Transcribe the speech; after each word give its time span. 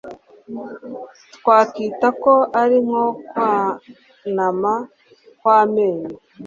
twakwita 1.35 2.07
ko 2.23 2.33
ari 2.61 2.77
nko 2.85 3.05
kwanama 3.33 4.73
kw'amenyo 5.39 6.09